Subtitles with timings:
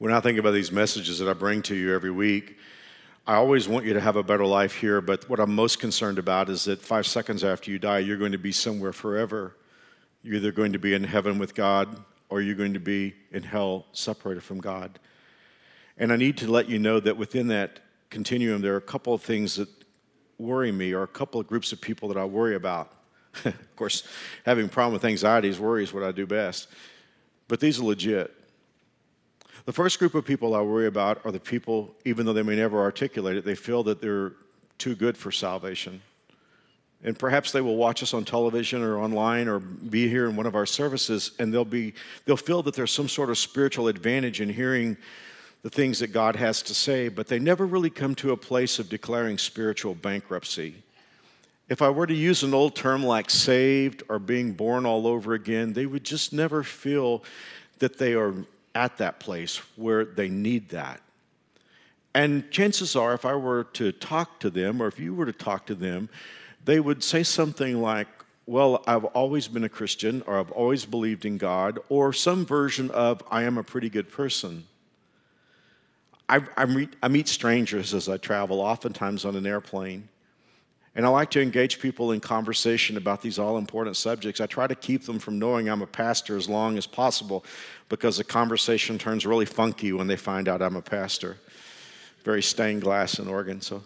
[0.00, 2.56] When I think about these messages that I bring to you every week,
[3.26, 6.18] I always want you to have a better life here, but what I'm most concerned
[6.18, 9.58] about is that five seconds after you die, you're going to be somewhere forever.
[10.22, 13.42] You're either going to be in heaven with God or you're going to be in
[13.42, 14.98] hell separated from God.
[15.98, 19.12] And I need to let you know that within that continuum, there are a couple
[19.12, 19.68] of things that
[20.38, 22.90] worry me, or a couple of groups of people that I worry about.
[23.44, 24.04] of course,
[24.46, 26.68] having a problem with anxiety is worry is what I do best.
[27.48, 28.34] But these are legit.
[29.70, 32.56] The first group of people I worry about are the people, even though they may
[32.56, 34.32] never articulate it, they feel that they're
[34.78, 36.02] too good for salvation.
[37.04, 40.46] And perhaps they will watch us on television or online or be here in one
[40.46, 41.94] of our services, and they'll, be,
[42.24, 44.96] they'll feel that there's some sort of spiritual advantage in hearing
[45.62, 48.80] the things that God has to say, but they never really come to a place
[48.80, 50.82] of declaring spiritual bankruptcy.
[51.68, 55.34] If I were to use an old term like saved or being born all over
[55.34, 57.22] again, they would just never feel
[57.78, 58.34] that they are
[58.74, 61.00] at that place where they need that.
[62.14, 65.32] And chances are, if I were to talk to them, or if you were to
[65.32, 66.08] talk to them,
[66.64, 68.08] they would say something like,
[68.46, 72.90] Well, I've always been a Christian, or I've always believed in God, or some version
[72.90, 74.64] of, I am a pretty good person.
[76.28, 80.08] I, I, meet, I meet strangers as I travel, oftentimes on an airplane.
[80.96, 84.40] And I like to engage people in conversation about these all important subjects.
[84.40, 87.44] I try to keep them from knowing I'm a pastor as long as possible
[87.88, 91.38] because the conversation turns really funky when they find out I'm a pastor.
[92.24, 93.60] Very stained glass and organ.
[93.60, 93.82] So.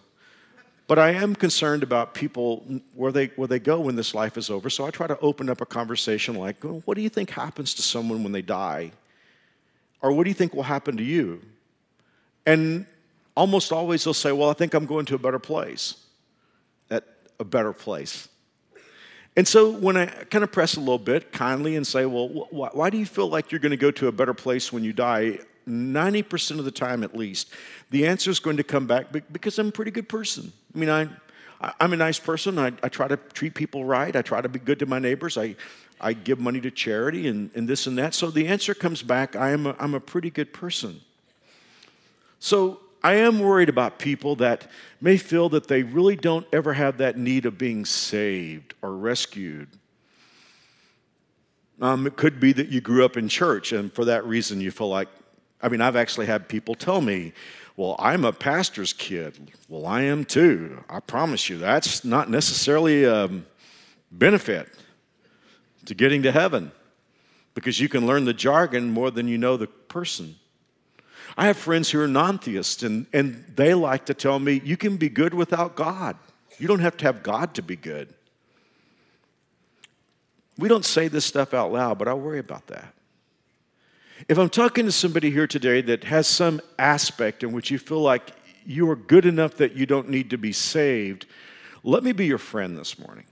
[0.87, 4.49] But I am concerned about people where they, where they go when this life is
[4.49, 4.69] over.
[4.69, 7.73] So I try to open up a conversation like, well, what do you think happens
[7.75, 8.91] to someone when they die?
[10.01, 11.41] Or what do you think will happen to you?
[12.45, 12.85] And
[13.35, 16.04] almost always they'll say, Well, I think I'm going to a better place.
[17.39, 18.27] A better place.
[19.37, 22.75] And so when I kind of press a little bit kindly and say, Well, wh-
[22.75, 24.93] why do you feel like you're going to go to a better place when you
[24.93, 25.39] die?
[25.67, 27.49] 90% of the time at least,
[27.89, 30.53] the answer is going to come back because I'm a pretty good person.
[30.73, 31.09] I mean, I,
[31.79, 32.59] I'm a nice person.
[32.59, 34.15] I, I try to treat people right.
[34.15, 35.37] I try to be good to my neighbors.
[35.37, 35.55] I,
[35.99, 38.13] I give money to charity and, and this and that.
[38.13, 41.01] So the answer comes back I am a, I'm a pretty good person.
[42.39, 44.69] So I am worried about people that
[44.99, 49.69] may feel that they really don't ever have that need of being saved or rescued.
[51.81, 54.71] Um, it could be that you grew up in church, and for that reason, you
[54.71, 55.09] feel like,
[55.61, 57.33] I mean, I've actually had people tell me,
[57.77, 59.51] well, I'm a pastor's kid.
[59.67, 60.83] Well, I am too.
[60.89, 63.29] I promise you, that's not necessarily a
[64.11, 64.69] benefit
[65.85, 66.71] to getting to heaven
[67.53, 70.35] because you can learn the jargon more than you know the person.
[71.37, 74.77] I have friends who are non theists, and, and they like to tell me, you
[74.77, 76.15] can be good without God.
[76.57, 78.13] You don't have to have God to be good.
[80.57, 82.93] We don't say this stuff out loud, but I worry about that.
[84.29, 88.01] If I'm talking to somebody here today that has some aspect in which you feel
[88.01, 88.31] like
[88.65, 91.25] you are good enough that you don't need to be saved,
[91.83, 93.25] let me be your friend this morning.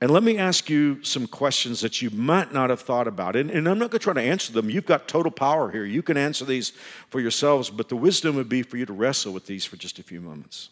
[0.00, 3.34] And let me ask you some questions that you might not have thought about.
[3.34, 4.68] And, and I'm not going to try to answer them.
[4.68, 5.86] You've got total power here.
[5.86, 6.72] You can answer these
[7.08, 9.98] for yourselves, but the wisdom would be for you to wrestle with these for just
[9.98, 10.68] a few moments.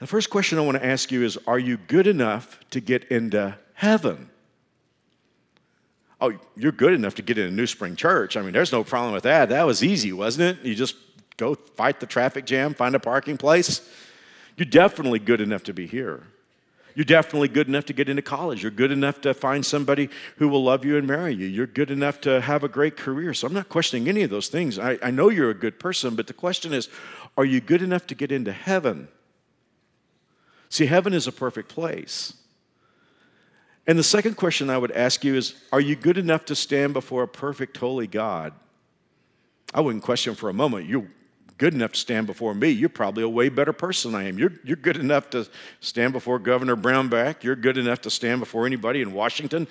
[0.00, 3.04] The first question I want to ask you is Are you good enough to get
[3.04, 4.28] into heaven?
[6.20, 8.36] Oh, you're good enough to get into New Spring Church.
[8.36, 9.50] I mean, there's no problem with that.
[9.50, 10.64] That was easy, wasn't it?
[10.64, 10.96] You just
[11.36, 13.88] go fight the traffic jam, find a parking place.
[14.56, 16.26] You're definitely good enough to be here.
[16.94, 18.62] You're definitely good enough to get into college.
[18.62, 21.46] You're good enough to find somebody who will love you and marry you.
[21.46, 23.34] You're good enough to have a great career.
[23.34, 24.78] So I'm not questioning any of those things.
[24.78, 26.88] I, I know you're a good person, but the question is
[27.36, 29.08] are you good enough to get into heaven?
[30.68, 32.34] See, heaven is a perfect place.
[33.86, 36.92] And the second question I would ask you is Are you good enough to stand
[36.92, 38.52] before a perfect, holy God?
[39.72, 40.86] I wouldn't question for a moment.
[40.86, 41.10] You
[41.64, 44.38] good enough to stand before me, you're probably a way better person than I am.
[44.38, 45.48] You're, you're good enough to
[45.80, 47.42] stand before Governor Brownback.
[47.42, 49.66] You're good enough to stand before anybody in Washington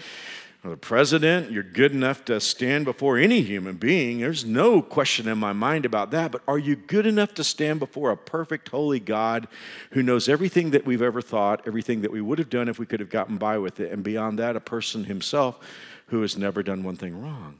[0.63, 1.51] or the president.
[1.51, 4.21] You're good enough to stand before any human being.
[4.21, 6.31] There's no question in my mind about that.
[6.31, 9.47] But are you good enough to stand before a perfect, holy God
[9.91, 12.87] who knows everything that we've ever thought, everything that we would have done if we
[12.87, 13.91] could have gotten by with it?
[13.91, 15.59] And beyond that, a person himself
[16.07, 17.59] who has never done one thing wrong.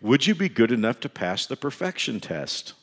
[0.00, 2.74] Would you be good enough to pass the perfection test?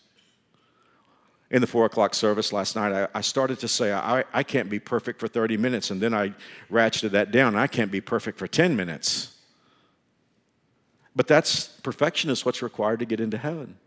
[1.52, 4.70] In the four o'clock service last night, I, I started to say, I, I can't
[4.70, 6.34] be perfect for 30 minutes, and then I
[6.72, 7.56] ratcheted that down.
[7.56, 9.36] I can't be perfect for 10 minutes.
[11.16, 13.78] But that's perfection is what's required to get into heaven.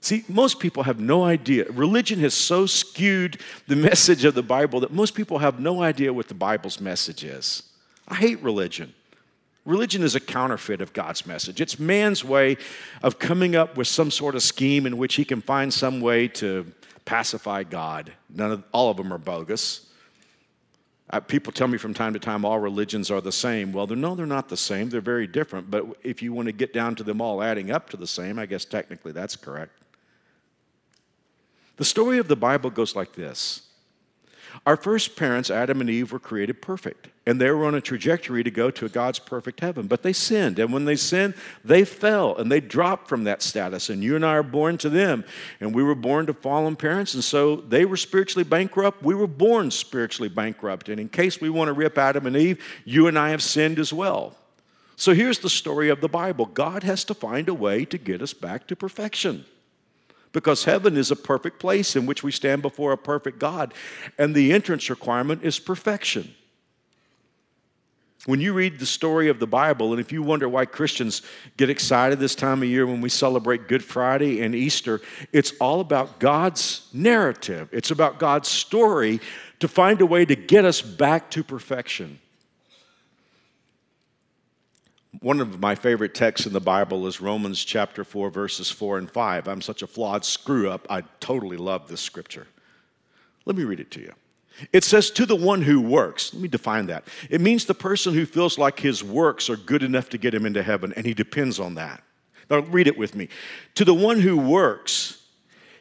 [0.00, 1.64] See, most people have no idea.
[1.70, 6.12] Religion has so skewed the message of the Bible that most people have no idea
[6.12, 7.62] what the Bible's message is.
[8.06, 8.94] I hate religion.
[9.64, 11.60] Religion is a counterfeit of God's message.
[11.60, 12.58] It's man's way
[13.02, 16.28] of coming up with some sort of scheme in which he can find some way
[16.28, 16.70] to
[17.06, 18.12] pacify God.
[18.28, 19.88] None of, all of them are bogus.
[21.10, 23.72] Uh, people tell me from time to time all religions are the same.
[23.72, 24.90] Well, they're, no, they're not the same.
[24.90, 25.70] They're very different.
[25.70, 28.38] But if you want to get down to them all adding up to the same,
[28.38, 29.72] I guess technically that's correct.
[31.76, 33.62] The story of the Bible goes like this
[34.66, 38.42] our first parents, Adam and Eve, were created perfect, and they were on a trajectory
[38.42, 39.86] to go to God's perfect heaven.
[39.86, 41.34] But they sinned, and when they sinned,
[41.64, 43.90] they fell and they dropped from that status.
[43.90, 45.24] And you and I are born to them,
[45.60, 49.02] and we were born to fallen parents, and so they were spiritually bankrupt.
[49.02, 50.88] We were born spiritually bankrupt.
[50.88, 53.78] And in case we want to rip Adam and Eve, you and I have sinned
[53.78, 54.36] as well.
[54.96, 58.22] So here's the story of the Bible God has to find a way to get
[58.22, 59.44] us back to perfection
[60.34, 63.72] because heaven is a perfect place in which we stand before a perfect God,
[64.18, 66.34] and the entrance requirement is perfection.
[68.26, 71.22] When you read the story of the Bible, and if you wonder why Christians
[71.56, 75.00] get excited this time of year when we celebrate Good Friday and Easter,
[75.32, 77.68] it's all about God's narrative.
[77.70, 79.20] It's about God's story
[79.60, 82.18] to find a way to get us back to perfection.
[85.24, 89.10] One of my favorite texts in the Bible is Romans chapter 4, verses 4 and
[89.10, 89.48] 5.
[89.48, 92.46] I'm such a flawed screw up, I totally love this scripture.
[93.46, 94.12] Let me read it to you.
[94.70, 96.34] It says, to the one who works.
[96.34, 97.04] Let me define that.
[97.30, 100.44] It means the person who feels like his works are good enough to get him
[100.44, 102.02] into heaven, and he depends on that.
[102.50, 103.30] Now, read it with me.
[103.76, 105.22] To the one who works,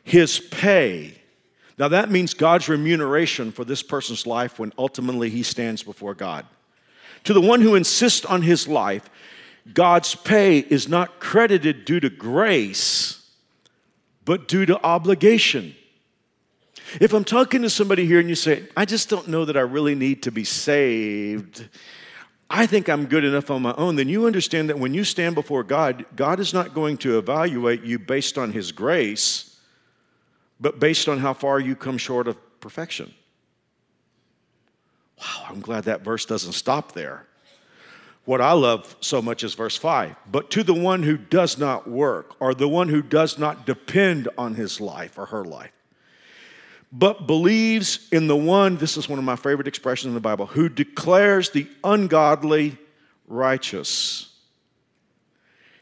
[0.05, 1.15] his pay.
[1.77, 6.45] Now, that means God's remuneration for this person's life when ultimately he stands before God.
[7.25, 9.09] To the one who insists on his life,
[9.71, 13.29] God's pay is not credited due to grace,
[14.25, 15.75] but due to obligation.
[16.99, 19.61] If I'm talking to somebody here and you say, I just don't know that I
[19.61, 21.67] really need to be saved,
[22.49, 25.33] I think I'm good enough on my own, then you understand that when you stand
[25.33, 29.59] before God, God is not going to evaluate you based on His grace,
[30.59, 33.13] but based on how far you come short of perfection.
[35.19, 37.25] Wow, I'm glad that verse doesn't stop there.
[38.25, 40.15] What I love so much is verse 5.
[40.31, 44.29] But to the one who does not work, or the one who does not depend
[44.37, 45.73] on his life or her life,
[46.91, 50.45] but believes in the one, this is one of my favorite expressions in the Bible,
[50.45, 52.77] who declares the ungodly
[53.27, 54.29] righteous.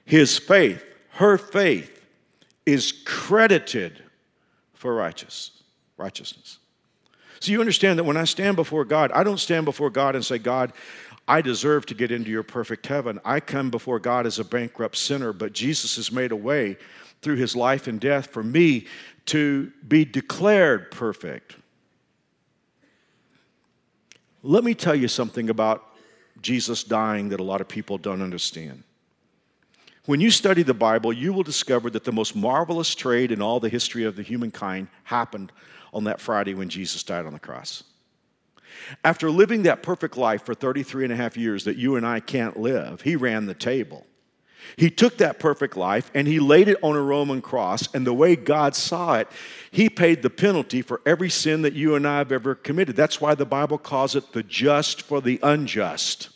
[0.06, 2.04] His faith, her faith,
[2.66, 4.02] is credited
[4.74, 5.52] for righteous,
[5.98, 6.58] righteousness.
[7.40, 10.24] So you understand that when I stand before God, I don't stand before God and
[10.24, 10.74] say, God,
[11.31, 13.22] I deserve to get into your perfect heaven.
[13.24, 16.75] I come before God as a bankrupt sinner, but Jesus has made a way
[17.22, 18.86] through his life and death for me
[19.28, 21.56] to be declared perfect.
[24.44, 25.86] Let me tell you something about
[26.42, 28.84] Jesus dying that a lot of people don't understand.
[30.07, 33.62] When you study the Bible, you will discover that the most marvelous trade in all
[33.62, 35.54] the history of the humankind happened
[35.94, 37.86] on that Friday when Jesus died on the cross.
[39.04, 42.20] After living that perfect life for 33 and a half years that you and I
[42.20, 44.06] can't live, he ran the table.
[44.76, 48.14] He took that perfect life and he laid it on a Roman cross, and the
[48.14, 49.28] way God saw it,
[49.70, 52.96] he paid the penalty for every sin that you and I have ever committed.
[52.96, 56.30] That's why the Bible calls it the just for the unjust.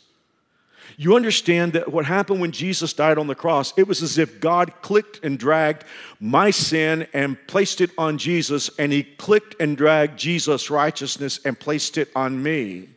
[0.98, 4.40] You understand that what happened when Jesus died on the cross, it was as if
[4.40, 5.84] God clicked and dragged
[6.20, 11.58] my sin and placed it on Jesus, and He clicked and dragged Jesus' righteousness and
[11.58, 12.88] placed it on me.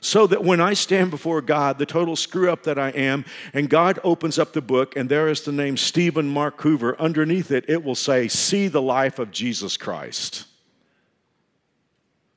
[0.00, 3.68] So that when I stand before God, the total screw up that I am, and
[3.68, 7.64] God opens up the book, and there is the name Stephen Mark Hoover, underneath it,
[7.66, 10.46] it will say, See the life of Jesus Christ.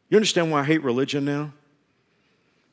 [0.10, 1.54] You understand why I hate religion now?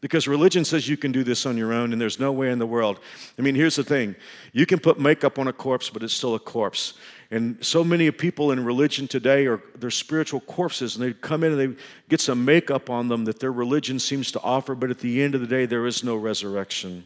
[0.00, 2.60] Because religion says you can do this on your own, and there's no way in
[2.60, 3.00] the world.
[3.36, 4.14] I mean, here's the thing
[4.52, 6.94] you can put makeup on a corpse, but it's still a corpse.
[7.30, 11.58] And so many people in religion today are they're spiritual corpses, and they come in
[11.58, 15.00] and they get some makeup on them that their religion seems to offer, but at
[15.00, 17.04] the end of the day, there is no resurrection.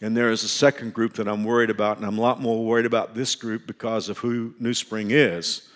[0.00, 2.64] And there is a second group that I'm worried about, and I'm a lot more
[2.64, 5.68] worried about this group because of who New Spring is.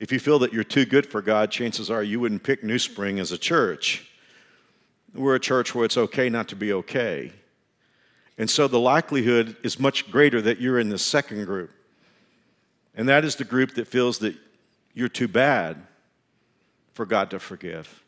[0.00, 2.78] If you feel that you're too good for God, chances are you wouldn't pick New
[2.78, 4.10] Spring as a church.
[5.14, 7.32] We're a church where it's okay not to be okay.
[8.38, 11.70] And so the likelihood is much greater that you're in the second group.
[12.94, 14.34] And that is the group that feels that
[14.94, 15.76] you're too bad
[16.94, 18.02] for God to forgive,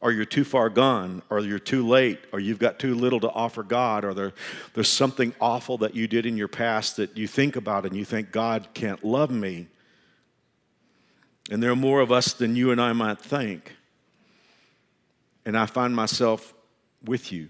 [0.00, 3.30] or you're too far gone, or you're too late, or you've got too little to
[3.30, 4.32] offer God, or there,
[4.74, 8.04] there's something awful that you did in your past that you think about and you
[8.04, 9.68] think God can't love me.
[11.50, 13.76] And there are more of us than you and I might think.
[15.44, 16.52] and I find myself
[17.04, 17.48] with you.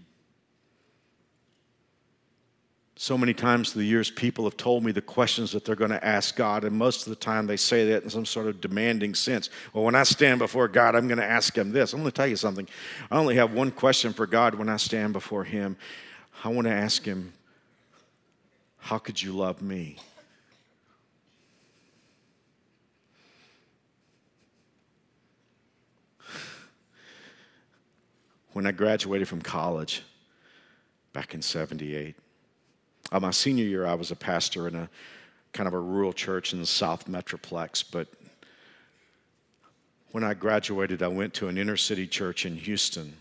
[2.98, 5.90] So many times through the years, people have told me the questions that they're going
[5.90, 8.60] to ask God, and most of the time they say that in some sort of
[8.60, 9.50] demanding sense.
[9.74, 11.92] Well, when I stand before God, I'm going to ask Him this.
[11.92, 12.66] I'm going to tell you something.
[13.10, 15.76] I only have one question for God when I stand before Him.
[16.42, 17.34] I want to ask Him,
[18.78, 19.96] How could you love me?
[28.56, 30.02] When I graduated from college
[31.12, 32.14] back in 78,
[33.12, 34.88] uh, my senior year, I was a pastor in a
[35.52, 37.84] kind of a rural church in the South Metroplex.
[37.92, 38.08] But
[40.12, 43.12] when I graduated, I went to an inner city church in Houston.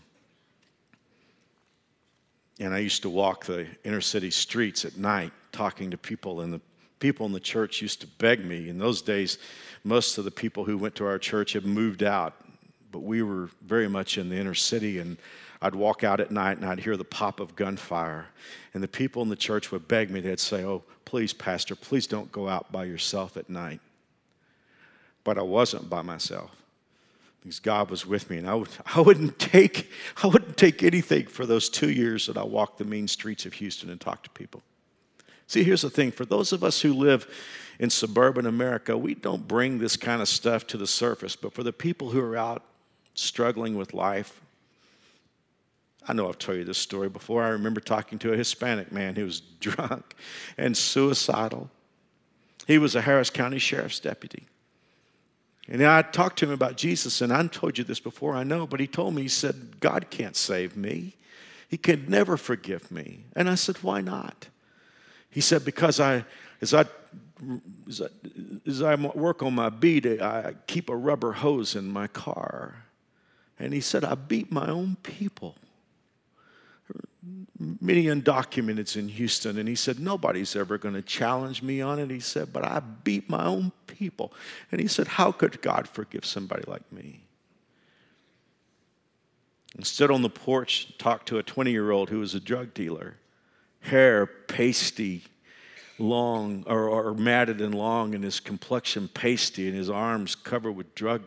[2.58, 6.50] And I used to walk the inner city streets at night talking to people, and
[6.50, 6.62] the
[6.98, 8.70] people in the church used to beg me.
[8.70, 9.36] In those days,
[9.84, 12.32] most of the people who went to our church had moved out,
[12.90, 15.16] but we were very much in the inner city, and
[15.60, 18.26] I'd walk out at night and I'd hear the pop of gunfire.
[18.74, 22.06] And the people in the church would beg me, they'd say, Oh, please, Pastor, please
[22.06, 23.80] don't go out by yourself at night.
[25.24, 26.50] But I wasn't by myself
[27.40, 28.38] because God was with me.
[28.38, 29.90] And I, would, I, wouldn't take,
[30.22, 33.54] I wouldn't take anything for those two years that I walked the mean streets of
[33.54, 34.62] Houston and talked to people.
[35.46, 37.32] See, here's the thing for those of us who live
[37.78, 41.36] in suburban America, we don't bring this kind of stuff to the surface.
[41.36, 42.64] But for the people who are out
[43.16, 44.40] struggling with life,
[46.08, 47.42] I know I've told you this story before.
[47.42, 50.14] I remember talking to a Hispanic man who was drunk
[50.56, 51.70] and suicidal.
[52.66, 54.46] He was a Harris County Sheriff's deputy.
[55.68, 58.68] And I talked to him about Jesus, and I've told you this before, I know,
[58.68, 61.16] but he told me, he said, God can't save me.
[61.68, 63.24] He can never forgive me.
[63.34, 64.46] And I said, Why not?
[65.28, 66.24] He said, Because I,
[66.60, 66.84] as I,
[67.88, 68.06] as I,
[68.64, 72.85] as I work on my beat, I keep a rubber hose in my car.
[73.58, 75.56] And he said, I beat my own people
[77.58, 82.10] many undocumenteds in Houston, and he said, Nobody's ever going to challenge me on it.
[82.10, 84.32] He said, But I beat my own people.
[84.70, 87.22] And he said, How could God forgive somebody like me?
[89.74, 92.74] And stood on the porch, talked to a 20 year old who was a drug
[92.74, 93.16] dealer,
[93.80, 95.24] hair pasty,
[95.98, 100.94] long, or, or matted and long, and his complexion pasty, and his arms covered with
[100.94, 101.22] drug,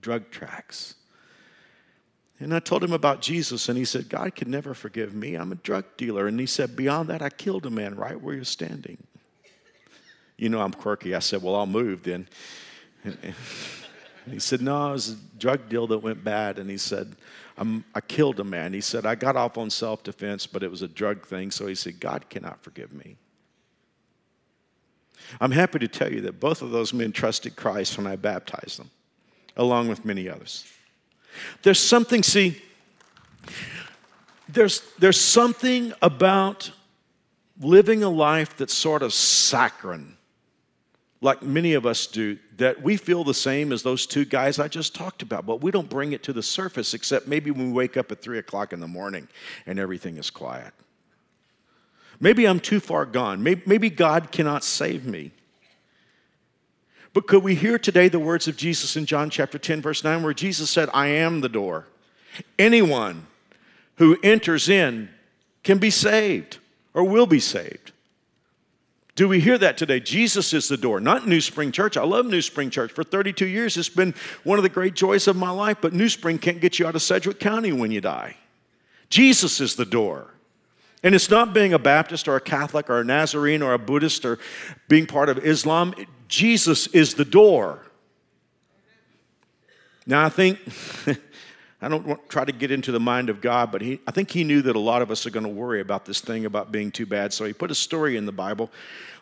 [0.00, 0.94] drug tracks.
[2.40, 5.34] And I told him about Jesus, and he said, God could never forgive me.
[5.34, 6.26] I'm a drug dealer.
[6.26, 8.96] And he said, Beyond that, I killed a man right where you're standing.
[10.38, 11.14] You know, I'm quirky.
[11.14, 12.26] I said, Well, I'll move then.
[13.04, 13.34] And,
[14.30, 16.58] he said, No, it was a drug deal that went bad.
[16.58, 17.14] And he said,
[17.94, 18.72] i killed a man.
[18.72, 21.50] He said, I got off on self defense, but it was a drug thing.
[21.50, 23.16] So he said, God cannot forgive me.
[25.40, 28.78] I'm happy to tell you that both of those men trusted Christ when I baptized
[28.78, 28.90] them,
[29.56, 30.64] along with many others.
[31.62, 32.60] There's something, see,
[34.48, 36.70] there's, there's something about
[37.60, 40.16] living a life that's sort of saccharine,
[41.20, 44.68] like many of us do, that we feel the same as those two guys I
[44.68, 47.72] just talked about, but we don't bring it to the surface except maybe when we
[47.72, 49.28] wake up at three o'clock in the morning
[49.66, 50.72] and everything is quiet.
[52.18, 53.42] Maybe I'm too far gone.
[53.42, 55.32] Maybe, maybe God cannot save me.
[57.12, 60.22] But could we hear today the words of Jesus in John chapter 10, verse 9,
[60.22, 61.86] where Jesus said, I am the door.
[62.58, 63.26] Anyone
[63.96, 65.08] who enters in
[65.62, 66.58] can be saved
[66.94, 67.92] or will be saved.
[69.16, 70.00] Do we hear that today?
[70.00, 71.96] Jesus is the door, not New Spring Church.
[71.96, 72.92] I love New Spring Church.
[72.92, 74.14] For 32 years, it's been
[74.44, 76.94] one of the great joys of my life, but New Spring can't get you out
[76.94, 78.36] of Sedgwick County when you die.
[79.10, 80.34] Jesus is the door.
[81.02, 84.24] And it's not being a Baptist or a Catholic or a Nazarene or a Buddhist
[84.24, 84.38] or
[84.88, 85.94] being part of Islam.
[86.30, 87.80] Jesus is the door.
[90.06, 90.60] Now, I think,
[91.82, 94.30] I don't want, try to get into the mind of God, but he, I think
[94.30, 96.70] he knew that a lot of us are going to worry about this thing about
[96.70, 97.32] being too bad.
[97.32, 98.70] So he put a story in the Bible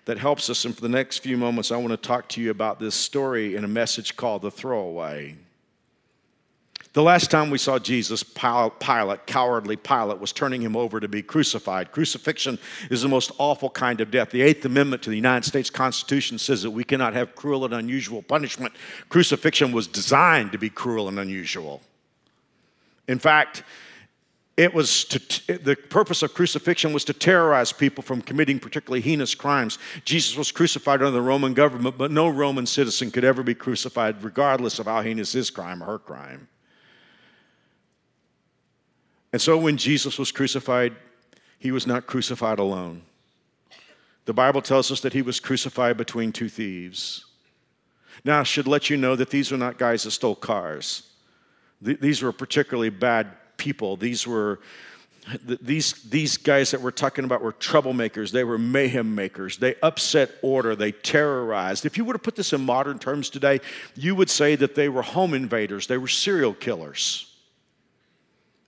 [0.04, 0.66] that helps us.
[0.66, 3.56] And for the next few moments, I want to talk to you about this story
[3.56, 5.36] in a message called The Throwaway.
[6.94, 11.22] The last time we saw Jesus, Pilate, cowardly Pilate, was turning him over to be
[11.22, 11.92] crucified.
[11.92, 12.58] Crucifixion
[12.90, 14.30] is the most awful kind of death.
[14.30, 17.74] The Eighth Amendment to the United States Constitution says that we cannot have cruel and
[17.74, 18.74] unusual punishment.
[19.10, 21.82] Crucifixion was designed to be cruel and unusual.
[23.06, 23.64] In fact,
[24.56, 29.34] it was to, the purpose of crucifixion was to terrorize people from committing particularly heinous
[29.34, 29.78] crimes.
[30.04, 34.24] Jesus was crucified under the Roman government, but no Roman citizen could ever be crucified,
[34.24, 36.48] regardless of how heinous his crime or her crime.
[39.32, 40.94] And so when Jesus was crucified,
[41.58, 43.02] he was not crucified alone.
[44.24, 47.24] The Bible tells us that he was crucified between two thieves.
[48.24, 51.10] Now, I should let you know that these are not guys that stole cars.
[51.80, 53.96] These were particularly bad people.
[53.96, 54.60] These were
[55.44, 58.30] these, these guys that we're talking about were troublemakers.
[58.30, 59.58] They were mayhem makers.
[59.58, 60.74] They upset order.
[60.74, 61.84] They terrorized.
[61.84, 63.60] If you were to put this in modern terms today,
[63.94, 65.86] you would say that they were home invaders.
[65.86, 67.27] They were serial killers.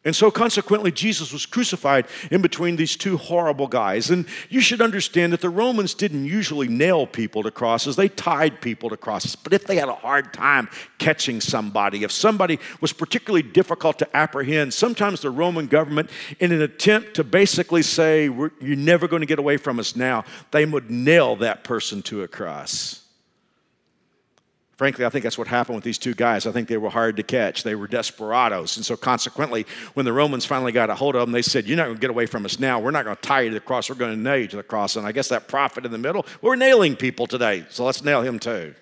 [0.03, 4.09] And so, consequently, Jesus was crucified in between these two horrible guys.
[4.09, 8.63] And you should understand that the Romans didn't usually nail people to crosses, they tied
[8.63, 9.37] people to crosses.
[9.37, 14.17] But if they had a hard time catching somebody, if somebody was particularly difficult to
[14.17, 19.27] apprehend, sometimes the Roman government, in an attempt to basically say, You're never going to
[19.27, 23.03] get away from us now, they would nail that person to a cross.
[24.81, 26.47] Frankly, I think that's what happened with these two guys.
[26.47, 27.65] I think they were hard to catch.
[27.65, 28.79] They were desperados.
[28.79, 31.77] And so, consequently, when the Romans finally got a hold of them, they said, You're
[31.77, 32.81] not going to get away from us now.
[32.81, 33.91] We're not going to tie you to the cross.
[33.91, 34.97] We're going to nail you to the cross.
[34.97, 37.67] And I guess that prophet in the middle, we're nailing people today.
[37.69, 38.75] So let's nail him too.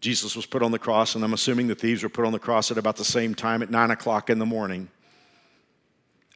[0.00, 2.38] Jesus was put on the cross, and I'm assuming the thieves were put on the
[2.38, 4.88] cross at about the same time at 9 o'clock in the morning.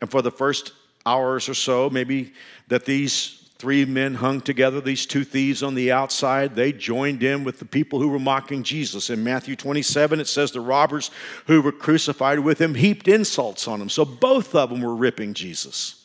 [0.03, 0.73] And for the first
[1.07, 2.35] hours or so, maybe
[2.69, 6.55] that these Three men hung together, these two thieves on the outside.
[6.55, 9.09] They joined in with the people who were mocking Jesus.
[9.09, 11.11] In Matthew 27, it says the robbers
[11.47, 13.89] who were crucified with him heaped insults on him.
[13.89, 16.03] So both of them were ripping Jesus.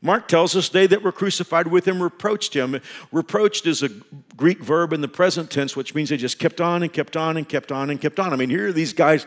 [0.00, 2.80] Mark tells us they that were crucified with him reproached him.
[3.12, 3.90] Reproached is a
[4.36, 7.36] Greek verb in the present tense, which means they just kept on and kept on
[7.36, 8.32] and kept on and kept on.
[8.32, 9.26] I mean, here are these guys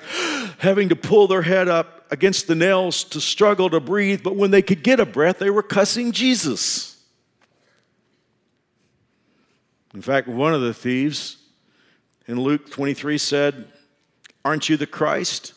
[0.58, 4.52] having to pull their head up against the nails to struggle to breathe, but when
[4.52, 6.95] they could get a breath, they were cussing Jesus.
[9.96, 11.38] In fact, one of the thieves
[12.28, 13.66] in Luke 23 said,
[14.44, 15.54] Aren't you the Christ?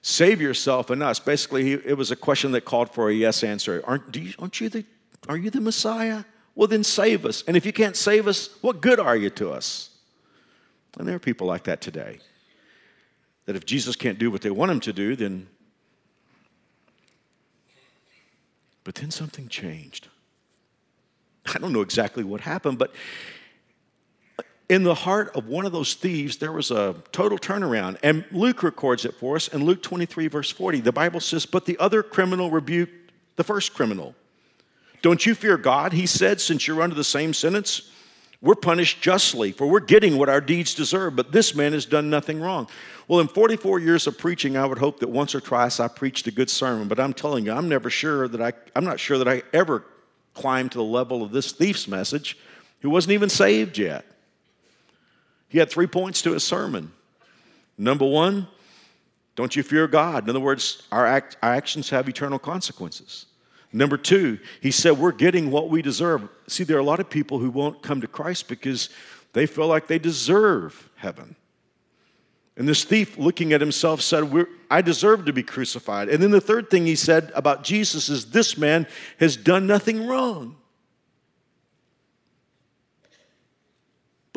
[0.00, 1.18] Save yourself and us.
[1.18, 3.82] Basically, he, it was a question that called for a yes answer.
[3.84, 4.84] Aren't, you, aren't you the,
[5.28, 6.22] are you the Messiah?
[6.54, 7.42] Well, then save us.
[7.48, 9.90] And if you can't save us, what good are you to us?
[10.96, 12.20] And there are people like that today.
[13.46, 15.48] That if Jesus can't do what they want him to do, then.
[18.84, 20.06] But then something changed.
[21.52, 22.92] I don't know exactly what happened, but
[24.68, 27.98] in the heart of one of those thieves, there was a total turnaround.
[28.02, 30.80] And Luke records it for us in Luke 23, verse 40.
[30.80, 34.14] The Bible says, But the other criminal rebuked the first criminal.
[35.00, 37.90] Don't you fear God, he said, since you're under the same sentence?
[38.40, 42.10] We're punished justly, for we're getting what our deeds deserve, but this man has done
[42.10, 42.68] nothing wrong.
[43.08, 46.26] Well, in 44 years of preaching, I would hope that once or twice I preached
[46.26, 49.18] a good sermon, but I'm telling you, I'm never sure that I, I'm not sure
[49.18, 49.84] that I ever
[50.34, 52.38] climbed to the level of this thief's message
[52.80, 54.04] who wasn't even saved yet.
[55.48, 56.92] He had three points to his sermon.
[57.76, 58.48] Number one,
[59.34, 60.24] don't you fear God?
[60.24, 63.26] In other words, our, act, our actions have eternal consequences.
[63.72, 66.28] Number two, he said, We're getting what we deserve.
[66.46, 68.90] See, there are a lot of people who won't come to Christ because
[69.32, 71.36] they feel like they deserve heaven.
[72.56, 74.28] And this thief, looking at himself, said,
[74.68, 76.08] I deserve to be crucified.
[76.08, 78.86] And then the third thing he said about Jesus is, This man
[79.20, 80.56] has done nothing wrong.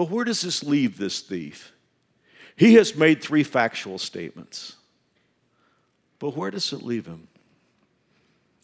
[0.01, 1.73] But where does this leave this thief?
[2.55, 4.75] He has made three factual statements.
[6.17, 7.27] But where does it leave him?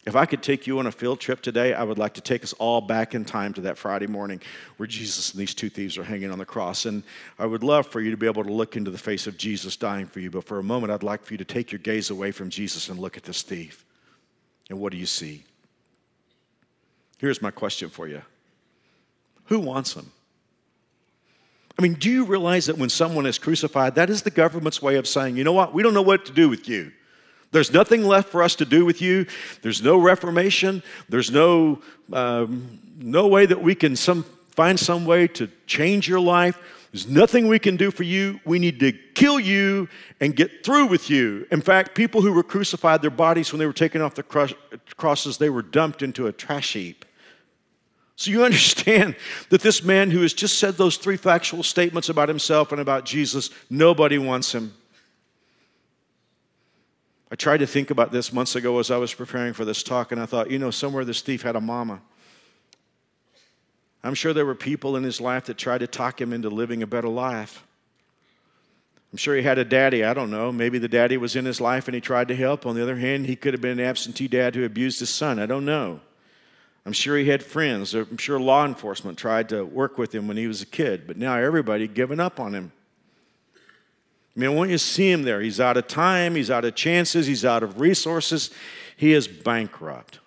[0.04, 2.42] If I could take you on a field trip today, I would like to take
[2.42, 4.42] us all back in time to that Friday morning
[4.78, 6.86] where Jesus and these two thieves are hanging on the cross.
[6.86, 7.04] And
[7.38, 9.76] I would love for you to be able to look into the face of Jesus
[9.76, 10.32] dying for you.
[10.32, 12.88] But for a moment, I'd like for you to take your gaze away from Jesus
[12.88, 13.84] and look at this thief.
[14.70, 15.44] And what do you see?
[17.18, 18.22] Here's my question for you
[19.44, 20.10] Who wants him?
[21.78, 24.96] I mean, do you realize that when someone is crucified, that is the government's way
[24.96, 26.90] of saying, you know what, we don't know what to do with you.
[27.52, 29.26] There's nothing left for us to do with you.
[29.62, 30.82] There's no reformation.
[31.08, 31.80] There's no,
[32.12, 36.58] um, no way that we can some, find some way to change your life.
[36.92, 38.40] There's nothing we can do for you.
[38.44, 39.88] We need to kill you
[40.20, 41.46] and get through with you.
[41.50, 44.24] In fact, people who were crucified, their bodies, when they were taken off the
[44.96, 47.04] crosses, they were dumped into a trash heap.
[48.18, 49.14] So you understand
[49.48, 53.06] that this man who has just said those three factual statements about himself and about
[53.06, 54.74] Jesus, nobody wants him.
[57.30, 60.12] I tried to think about this months ago as I was preparing for this talk,
[60.12, 62.00] and I thought, you know, somewhere this thief had a mama.
[64.02, 66.82] I'm sure there were people in his life that tried to talk him into living
[66.82, 67.64] a better life.
[69.12, 70.04] I'm sure he had a daddy.
[70.04, 70.50] I don't know.
[70.50, 72.66] Maybe the daddy was in his life and he tried to help.
[72.66, 75.38] On the other hand, he could have been an absentee dad who abused his son.
[75.38, 76.00] I don't know.
[76.88, 77.92] I'm sure he had friends.
[77.92, 81.18] I'm sure law enforcement tried to work with him when he was a kid, but
[81.18, 82.72] now everybody given up on him.
[83.54, 85.42] I mean, I want you to see him there.
[85.42, 88.48] He's out of time, he's out of chances, he's out of resources,
[88.96, 90.18] he is bankrupt.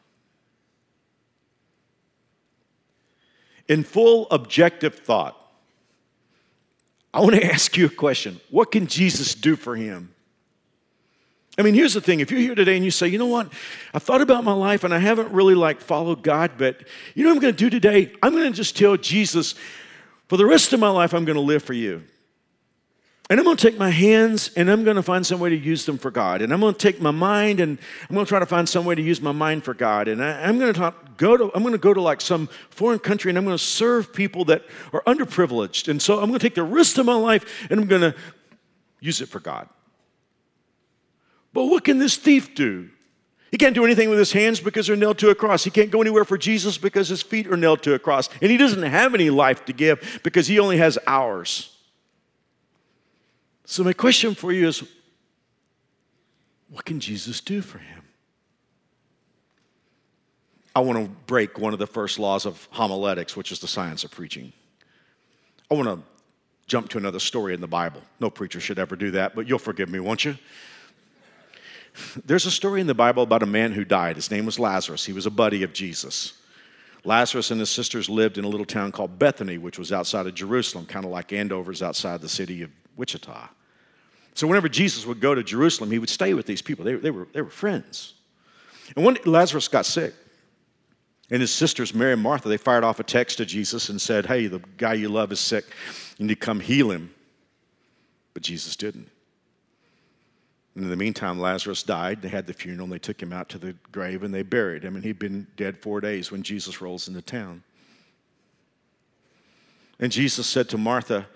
[3.67, 5.35] In full objective thought,
[7.11, 8.39] I want to ask you a question.
[8.51, 10.13] What can Jesus do for him?
[11.57, 12.21] I mean, here's the thing.
[12.21, 13.51] If you're here today and you say, you know what,
[13.93, 16.83] I thought about my life and I haven't really like followed God, but
[17.13, 18.13] you know what I'm going to do today?
[18.23, 19.55] I'm going to just tell Jesus,
[20.29, 22.03] for the rest of my life, I'm going to live for you.
[23.29, 25.55] And I'm going to take my hands and I'm going to find some way to
[25.55, 26.41] use them for God.
[26.41, 28.83] And I'm going to take my mind and I'm going to try to find some
[28.83, 30.09] way to use my mind for God.
[30.09, 32.47] And I, am going to talk, go to I'm going to go to like some
[32.71, 35.87] foreign country and I'm going to serve people that are underprivileged.
[35.87, 38.15] And so I'm going to take the rest of my life and I'm going to
[38.99, 39.69] use it for God.
[41.53, 42.89] But what can this thief do?
[43.51, 45.65] He can't do anything with his hands because they're nailed to a cross.
[45.65, 48.29] He can't go anywhere for Jesus because his feet are nailed to a cross.
[48.41, 51.75] And he doesn't have any life to give because he only has hours.
[53.65, 54.83] So, my question for you is
[56.69, 58.03] what can Jesus do for him?
[60.73, 64.05] I want to break one of the first laws of homiletics, which is the science
[64.05, 64.53] of preaching.
[65.69, 65.99] I want to
[66.67, 68.01] jump to another story in the Bible.
[68.21, 70.37] No preacher should ever do that, but you'll forgive me, won't you?
[72.25, 74.15] There's a story in the Bible about a man who died.
[74.15, 75.05] His name was Lazarus.
[75.05, 76.33] He was a buddy of Jesus.
[77.03, 80.35] Lazarus and his sisters lived in a little town called Bethany, which was outside of
[80.35, 83.49] Jerusalem, kind of like Andover's outside the city of Wichita.
[84.35, 86.85] So whenever Jesus would go to Jerusalem, he would stay with these people.
[86.85, 88.13] They, they, were, they were friends.
[88.95, 90.13] And when Lazarus got sick,
[91.31, 94.25] and his sisters, Mary and Martha, they fired off a text to Jesus and said,
[94.25, 95.65] Hey, the guy you love is sick.
[96.17, 97.13] You need to come heal him.
[98.33, 99.09] But Jesus didn't.
[100.75, 102.21] And in the meantime, Lazarus died.
[102.21, 104.83] They had the funeral and they took him out to the grave and they buried
[104.83, 104.95] him.
[104.95, 107.63] And he'd been dead four days when Jesus rolls into town.
[109.99, 111.27] And Jesus said to Martha,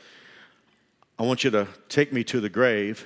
[1.19, 3.05] I want you to take me to the grave.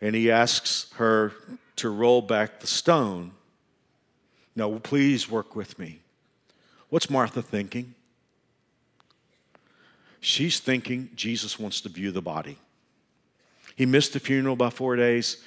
[0.00, 1.32] And he asks her
[1.76, 3.32] to roll back the stone.
[4.54, 6.00] Now, please work with me.
[6.88, 7.94] What's Martha thinking?
[10.20, 12.58] She's thinking Jesus wants to view the body.
[13.76, 15.42] He missed the funeral by four days.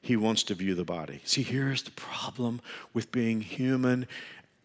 [0.00, 1.20] He wants to view the body.
[1.24, 2.60] See, here's the problem
[2.94, 4.06] with being human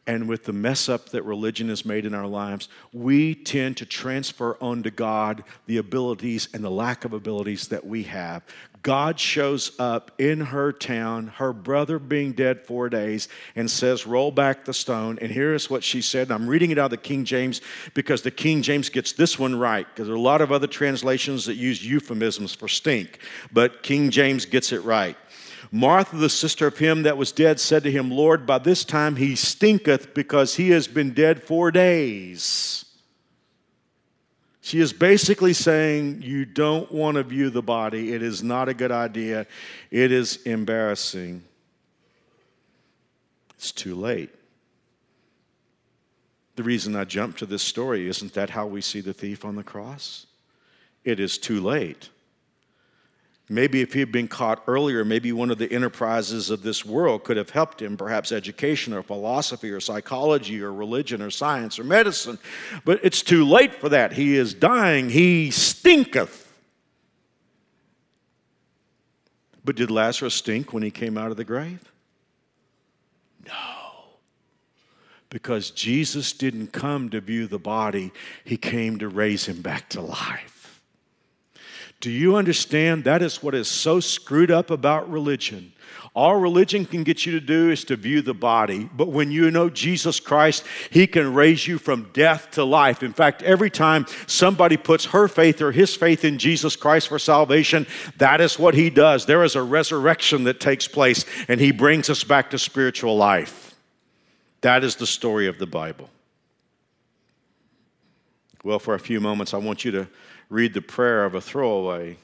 [0.05, 3.85] and with the mess up that religion has made in our lives, we tend to
[3.85, 8.43] transfer onto God the abilities and the lack of abilities that we have.
[8.81, 14.29] God shows up in her town, her brother being dead four days, and says, Roll
[14.29, 15.17] back the stone.
[15.21, 16.27] And here's what she said.
[16.27, 17.61] And I'm reading it out of the King James
[17.93, 20.67] because the King James gets this one right, because there are a lot of other
[20.67, 23.19] translations that use euphemisms for stink,
[23.53, 25.15] but King James gets it right.
[25.75, 29.15] Martha, the sister of him that was dead, said to him, Lord, by this time
[29.15, 32.85] he stinketh because he has been dead four days.
[34.61, 38.13] She is basically saying, You don't want to view the body.
[38.13, 39.47] It is not a good idea.
[39.89, 41.43] It is embarrassing.
[43.55, 44.29] It's too late.
[46.55, 49.55] The reason I jumped to this story isn't that how we see the thief on
[49.55, 50.27] the cross?
[51.03, 52.09] It is too late.
[53.49, 57.25] Maybe if he had been caught earlier, maybe one of the enterprises of this world
[57.25, 61.83] could have helped him, perhaps education or philosophy or psychology or religion or science or
[61.83, 62.39] medicine.
[62.85, 64.13] But it's too late for that.
[64.13, 65.09] He is dying.
[65.09, 66.51] He stinketh.
[69.65, 71.91] But did Lazarus stink when he came out of the grave?
[73.45, 73.51] No.
[75.29, 78.13] Because Jesus didn't come to view the body,
[78.45, 80.52] he came to raise him back to life.
[82.03, 83.05] Do you understand?
[83.05, 85.71] That is what is so screwed up about religion.
[86.13, 89.49] All religion can get you to do is to view the body, but when you
[89.49, 93.03] know Jesus Christ, He can raise you from death to life.
[93.03, 97.17] In fact, every time somebody puts her faith or his faith in Jesus Christ for
[97.17, 97.87] salvation,
[98.17, 99.25] that is what He does.
[99.25, 103.75] There is a resurrection that takes place, and He brings us back to spiritual life.
[104.59, 106.09] That is the story of the Bible.
[108.61, 110.09] Well, for a few moments, I want you to
[110.53, 112.15] read the prayer of a throwaway.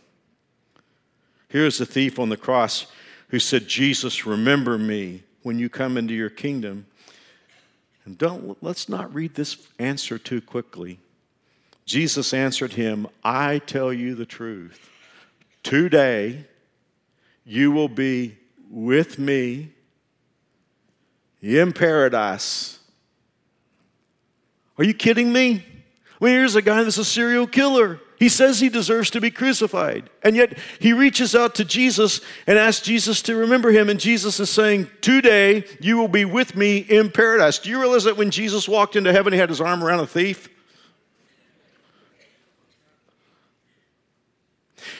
[1.47, 2.85] Here's the thief on the cross
[3.29, 6.85] who said, Jesus, remember me when you come into your kingdom.
[8.05, 10.99] And don't let's not read this answer too quickly.
[11.85, 14.91] Jesus answered him, I tell you the truth.
[15.63, 16.45] Today
[17.43, 18.37] you will be
[18.69, 19.71] with me
[21.41, 22.77] in paradise.
[24.77, 25.65] Are you kidding me?
[26.21, 27.99] Mean, here's a guy that's a serial killer.
[28.19, 30.09] He says he deserves to be crucified.
[30.23, 33.89] And yet he reaches out to Jesus and asks Jesus to remember him.
[33.89, 37.59] And Jesus is saying, Today you will be with me in paradise.
[37.59, 40.07] Do you realize that when Jesus walked into heaven, he had his arm around a
[40.07, 40.49] thief?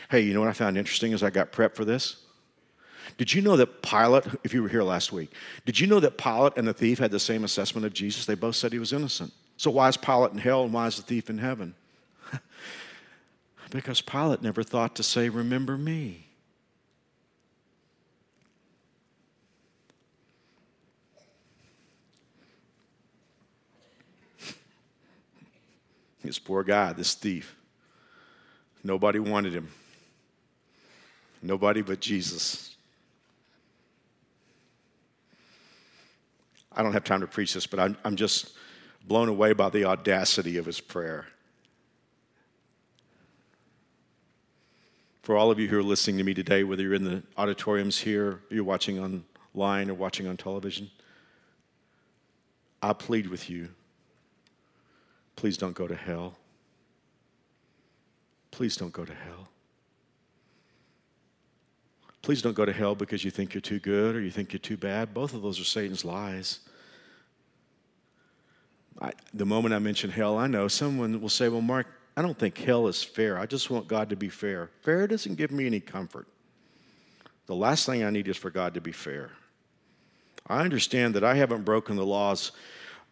[0.09, 2.23] Hey, you know what I found interesting as I got prepped for this?
[3.17, 5.29] Did you know that Pilate, if you were here last week,
[5.65, 8.25] did you know that Pilate and the thief had the same assessment of Jesus?
[8.25, 9.33] They both said he was innocent.
[9.57, 11.75] So why is Pilate in hell and why is the thief in heaven?
[13.69, 16.25] Because Pilate never thought to say, Remember me.
[26.23, 27.55] This poor guy, this thief.
[28.83, 29.69] Nobody wanted him.
[31.41, 32.75] Nobody but Jesus.
[36.71, 38.51] I don't have time to preach this, but I'm, I'm just
[39.07, 41.27] blown away by the audacity of his prayer.
[45.29, 47.99] For all of you who are listening to me today, whether you're in the auditoriums
[47.99, 48.97] here, you're watching
[49.53, 50.89] online, or watching on television,
[52.81, 53.69] I plead with you
[55.35, 56.33] please don't go to hell.
[58.49, 59.49] Please don't go to hell.
[62.23, 64.59] Please don't go to hell because you think you're too good or you think you're
[64.59, 65.13] too bad.
[65.13, 66.61] Both of those are Satan's lies.
[68.99, 71.85] I, the moment I mention hell, I know someone will say, Well, Mark,
[72.19, 73.39] I don't think hell is fair.
[73.39, 74.69] I just want God to be fair.
[74.81, 76.27] Fair doesn't give me any comfort.
[77.45, 79.31] The last thing I need is for God to be fair.
[80.45, 82.51] I understand that I haven't broken the laws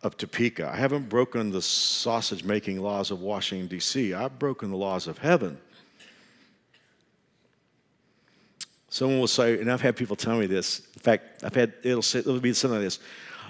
[0.04, 0.70] of Topeka.
[0.74, 4.14] I haven't broken the sausage making laws of Washington, D.C.
[4.14, 5.58] I've broken the laws of heaven.
[8.90, 10.80] Someone will say, and I've had people tell me this.
[10.80, 13.00] In fact, I've had it'll say it'll be something like this.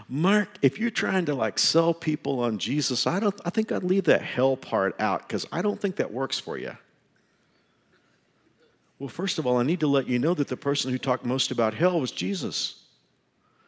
[0.09, 3.83] Mark, if you're trying to like sell people on Jesus, I don't I think I'd
[3.83, 6.77] leave that hell part out because I don't think that works for you.
[8.99, 11.25] Well, first of all, I need to let you know that the person who talked
[11.25, 12.83] most about hell was Jesus.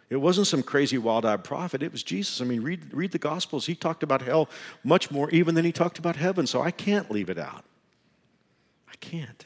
[0.09, 2.41] It wasn't some crazy wild eyed prophet, it was Jesus.
[2.41, 3.67] I mean, read, read the Gospels.
[3.67, 4.49] He talked about hell
[4.83, 7.63] much more even than he talked about heaven, so I can't leave it out.
[8.89, 9.45] I can't.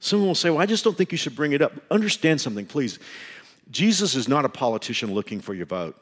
[0.00, 1.72] Someone will say, Well, I just don't think you should bring it up.
[1.90, 2.98] Understand something, please.
[3.70, 6.00] Jesus is not a politician looking for your vote,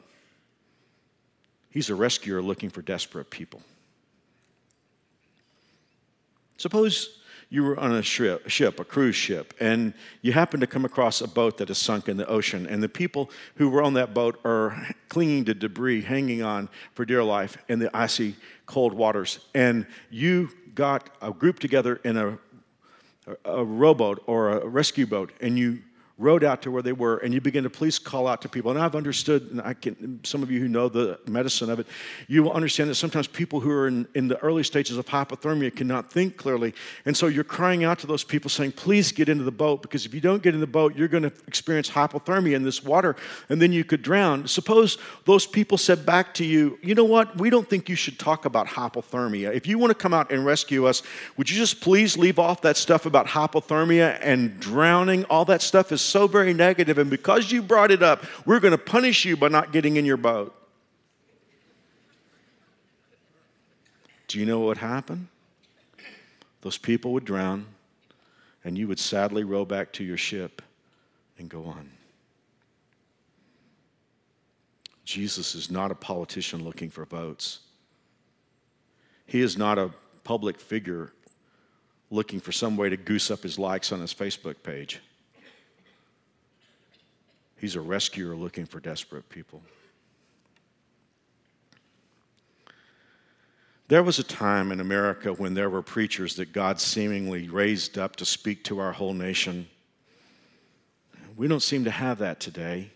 [1.69, 3.61] he's a rescuer looking for desperate people.
[6.57, 11.21] Suppose you were on a ship, a cruise ship, and you happen to come across
[11.21, 14.11] a boat that is sunk in the ocean, and the people who were on that
[14.11, 19.39] boat are clinging to debris, hanging on for dear life in the icy, cold waters.
[19.53, 22.39] And you got a group together in a,
[23.45, 25.79] a rowboat or a rescue boat, and you
[26.19, 28.69] rode out to where they were and you begin to please call out to people.
[28.69, 31.87] And i've understood and i can some of you who know the medicine of it
[32.27, 35.75] you will understand that sometimes people who are in, in the early stages of hypothermia
[35.75, 36.73] cannot think clearly.
[37.05, 40.05] And so you're crying out to those people saying please get into the boat because
[40.05, 43.15] if you don't get in the boat you're going to experience hypothermia in this water
[43.49, 44.47] and then you could drown.
[44.47, 47.39] Suppose those people said back to you you know what?
[47.39, 49.53] We don't think you should talk about hypothermia.
[49.53, 51.01] If you want to come out and rescue us
[51.37, 55.25] would you just please leave off that stuff about hypothermia and drowning?
[55.25, 58.71] All that stuff is so very negative, and because you brought it up, we're going
[58.71, 60.55] to punish you by not getting in your boat.
[64.27, 65.29] Do you know what would happen?
[66.61, 67.67] Those people would drown,
[68.63, 70.61] and you would sadly row back to your ship
[71.37, 71.89] and go on.
[75.03, 77.59] Jesus is not a politician looking for votes.
[79.25, 79.91] He is not a
[80.23, 81.11] public figure
[82.09, 85.01] looking for some way to goose up his likes on his Facebook page.
[87.63, 89.61] He's a rescuer looking for desperate people.
[93.87, 98.17] There was a time in America when there were preachers that God seemingly raised up
[98.17, 99.69] to speak to our whole nation.
[101.37, 102.91] We don't seem to have that today.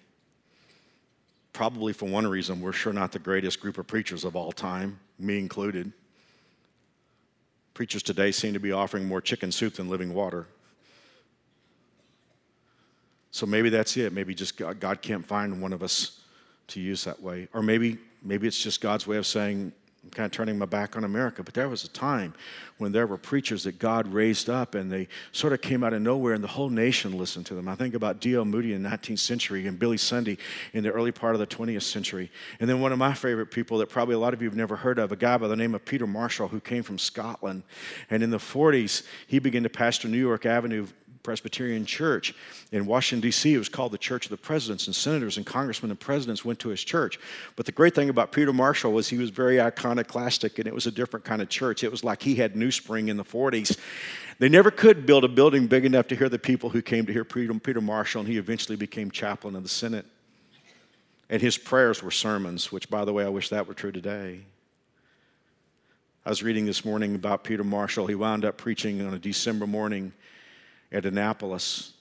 [1.53, 4.99] Probably for one reason, we're sure not the greatest group of preachers of all time,
[5.17, 5.93] me included.
[7.73, 10.45] Preachers today seem to be offering more chicken soup than living water.
[13.31, 14.13] So maybe that's it.
[14.13, 16.21] Maybe just God, God can't find one of us
[16.67, 17.47] to use that way.
[17.53, 19.71] Or maybe, maybe it's just God's way of saying,
[20.07, 21.43] I'm kind of turning my back on America.
[21.43, 22.33] But there was a time
[22.77, 26.01] when there were preachers that God raised up and they sort of came out of
[26.01, 27.67] nowhere and the whole nation listened to them.
[27.67, 28.45] I think about D.L.
[28.45, 30.37] Moody in the 19th century and Billy Sunday
[30.71, 32.31] in the early part of the 20th century.
[32.61, 34.77] And then one of my favorite people that probably a lot of you have never
[34.77, 37.63] heard of, a guy by the name of Peter Marshall who came from Scotland.
[38.09, 40.87] And in the 40s, he began to pastor New York Avenue
[41.27, 42.33] Presbyterian Church
[42.71, 43.53] in Washington, D.C.
[43.53, 46.57] It was called the Church of the Presidents, and senators and congressmen and presidents went
[46.59, 47.19] to his church.
[47.57, 50.87] But the great thing about Peter Marshall was he was very iconoclastic, and it was
[50.87, 51.83] a different kind of church.
[51.83, 53.77] It was like he had New Spring in the 40s.
[54.39, 57.11] They never could build a building big enough to hear the people who came to
[57.11, 60.05] hear Peter Marshall, and he eventually became chaplain of the Senate.
[61.29, 64.45] And his prayers were sermons, which, by the way, I wish that were true today.
[66.25, 68.07] I was reading this morning about Peter Marshall.
[68.07, 70.13] He wound up preaching on a December morning
[70.91, 71.96] at Annapolis.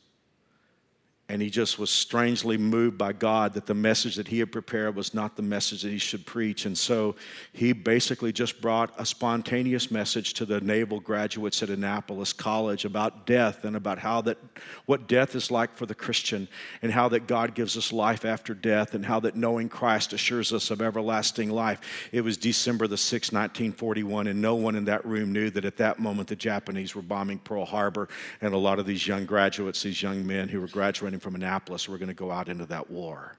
[1.29, 4.95] And he just was strangely moved by God that the message that he had prepared
[4.95, 6.67] was not the message that he should preach.
[6.67, 7.17] And so
[7.53, 13.27] he basically just brought a spontaneous message to the naval graduates at Annapolis College about
[13.27, 14.39] death and about how that
[14.85, 16.47] what death is like for the Christian
[16.81, 20.53] and how that God gives us life after death and how that knowing Christ assures
[20.53, 21.81] us of everlasting life.
[22.13, 25.79] It was December the 6th, 1941, and no one in that room knew that at
[25.79, 28.09] that moment the Japanese were bombing Pearl Harbor
[28.41, 31.89] and a lot of these young graduates, these young men who were graduating from Annapolis
[31.89, 33.37] were going to go out into that war.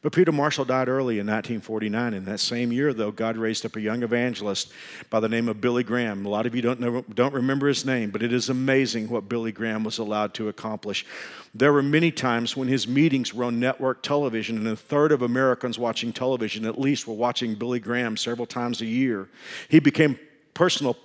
[0.00, 2.14] But Peter Marshall died early in 1949.
[2.14, 4.72] In that same year, though, God raised up a young evangelist
[5.10, 6.24] by the name of Billy Graham.
[6.24, 9.28] A lot of you don't, know, don't remember his name, but it is amazing what
[9.28, 11.04] Billy Graham was allowed to accomplish.
[11.52, 15.22] There were many times when his meetings were on network television, and a third of
[15.22, 19.28] Americans watching television at least were watching Billy Graham several times a year.
[19.68, 20.18] He became
[20.54, 20.96] personal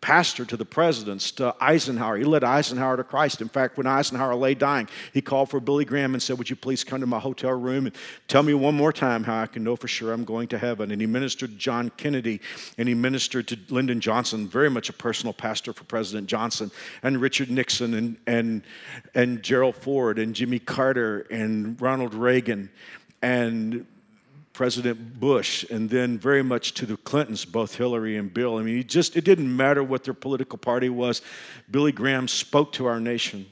[0.00, 2.16] pastor to the presidents, to Eisenhower.
[2.16, 3.40] He led Eisenhower to Christ.
[3.40, 6.56] In fact, when Eisenhower lay dying, he called for Billy Graham and said, Would you
[6.56, 7.94] please come to my hotel room and
[8.26, 10.90] tell me one more time how I can know for sure I'm going to heaven?
[10.90, 12.40] And he ministered to John Kennedy
[12.78, 16.70] and he ministered to Lyndon Johnson, very much a personal pastor for President Johnson,
[17.02, 18.62] and Richard Nixon and, and,
[19.14, 22.70] and Gerald Ford and Jimmy Carter and Ronald Reagan
[23.22, 23.86] and
[24.60, 28.58] President Bush, and then very much to the Clintons, both Hillary and Bill.
[28.58, 31.22] I mean, it just it didn't matter what their political party was.
[31.70, 33.46] Billy Graham spoke to our nation.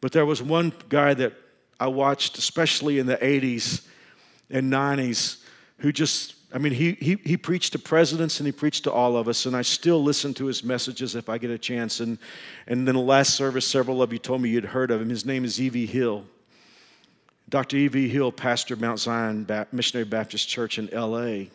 [0.00, 1.32] But there was one guy that
[1.80, 3.84] I watched, especially in the 80s
[4.48, 5.42] and 90s,
[5.78, 9.16] who just, I mean, he, he, he preached to presidents and he preached to all
[9.16, 11.98] of us, and I still listen to his messages if I get a chance.
[11.98, 12.16] And,
[12.68, 15.08] and then the last service, several of you told me you'd heard of him.
[15.08, 15.84] His name is E.V.
[15.86, 16.26] Hill.
[17.48, 17.76] Dr.
[17.76, 18.08] E.V.
[18.08, 21.50] Hill, pastor of Mount Zion Missionary Baptist Church in L.A.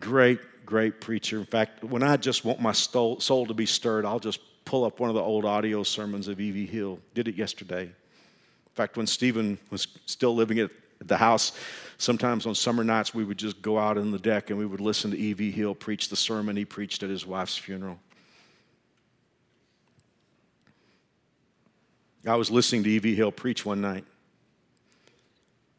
[0.00, 1.38] Great, great preacher.
[1.38, 4.98] In fact, when I just want my soul to be stirred, I'll just pull up
[4.98, 6.66] one of the old audio sermons of E.V.
[6.66, 6.98] Hill.
[7.14, 7.82] Did it yesterday.
[7.82, 11.52] In fact, when Stephen was still living at the house,
[11.98, 14.80] sometimes on summer nights we would just go out on the deck and we would
[14.80, 15.52] listen to E.V.
[15.52, 17.98] Hill preach the sermon he preached at his wife's funeral.
[22.26, 23.14] I was listening to E.V.
[23.14, 24.04] Hill preach one night.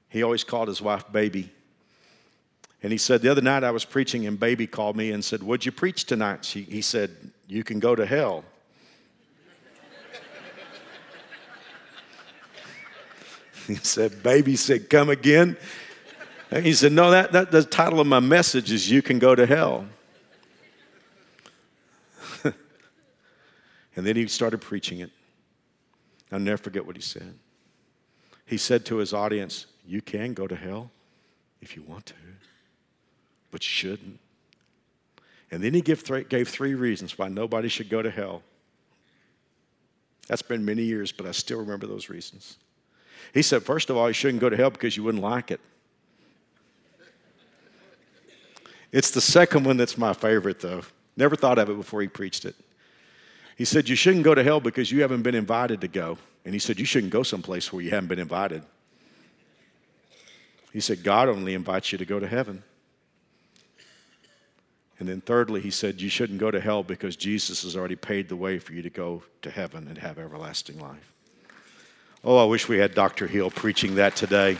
[0.09, 1.51] He always called his wife baby.
[2.83, 5.43] And he said, The other night I was preaching, and baby called me and said,
[5.43, 6.45] What'd you preach tonight?
[6.45, 7.11] She, he said,
[7.47, 8.43] You can go to hell.
[13.67, 15.57] he said, Baby said, Come again.
[16.51, 19.35] And he said, No, that, that the title of my message is You Can Go
[19.35, 19.85] to Hell.
[22.43, 22.53] and
[23.95, 25.11] then he started preaching it.
[26.31, 27.33] I'll never forget what he said.
[28.45, 30.91] He said to his audience, you can go to hell
[31.61, 32.13] if you want to,
[33.51, 34.19] but you shouldn't.
[35.49, 38.43] And then he gave three, gave three reasons why nobody should go to hell.
[40.27, 42.57] That's been many years, but I still remember those reasons.
[43.33, 45.61] He said, first of all, you shouldn't go to hell because you wouldn't like it.
[48.91, 50.81] It's the second one that's my favorite, though.
[51.15, 52.55] Never thought of it before he preached it.
[53.57, 56.17] He said, You shouldn't go to hell because you haven't been invited to go.
[56.45, 58.63] And he said, You shouldn't go someplace where you haven't been invited.
[60.73, 62.63] He said, God only invites you to go to heaven.
[64.99, 68.29] And then, thirdly, he said, You shouldn't go to hell because Jesus has already paid
[68.29, 71.13] the way for you to go to heaven and have everlasting life.
[72.23, 73.27] Oh, I wish we had Dr.
[73.27, 74.57] Hill preaching that today.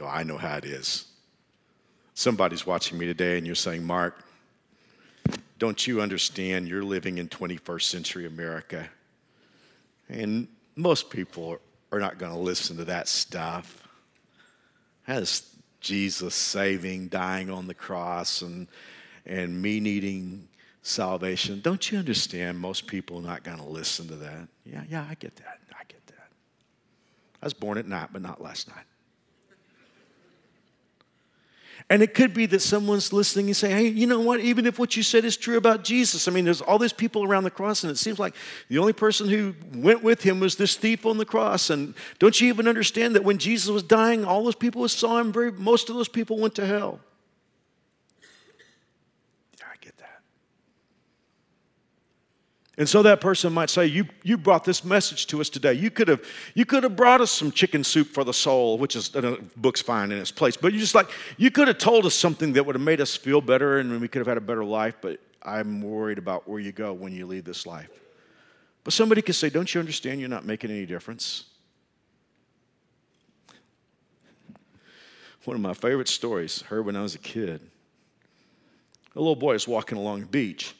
[0.00, 1.06] Oh, I know how it is.
[2.14, 4.24] Somebody's watching me today and you're saying, Mark,
[5.58, 8.88] don't you understand you're living in 21st century America?
[10.08, 11.58] And most people
[11.92, 13.86] are not going to listen to that stuff.
[15.02, 18.68] Has Jesus saving, dying on the cross, and,
[19.26, 20.48] and me needing
[20.82, 21.60] salvation.
[21.60, 24.48] Don't you understand most people are not going to listen to that?
[24.64, 25.58] Yeah, yeah, I get that.
[25.72, 26.28] I get that.
[27.42, 28.84] I was born at night, but not last night.
[31.90, 34.40] And it could be that someone's listening and saying, hey, you know what?
[34.40, 37.24] Even if what you said is true about Jesus, I mean, there's all these people
[37.24, 38.34] around the cross, and it seems like
[38.68, 41.70] the only person who went with him was this thief on the cross.
[41.70, 45.18] And don't you even understand that when Jesus was dying, all those people who saw
[45.18, 47.00] him, very, most of those people went to hell?
[52.78, 55.72] And so that person might say, you, you brought this message to us today.
[55.72, 56.24] You could, have,
[56.54, 59.82] you could have brought us some chicken soup for the soul, which is, a book's
[59.82, 60.56] fine in its place.
[60.56, 63.16] But you just like, you could have told us something that would have made us
[63.16, 64.94] feel better and we could have had a better life.
[65.00, 67.90] But I'm worried about where you go when you leave this life.
[68.84, 71.46] But somebody could say, Don't you understand you're not making any difference?
[75.44, 77.60] One of my favorite stories, heard when I was a kid.
[79.16, 80.74] a little boy was walking along the beach,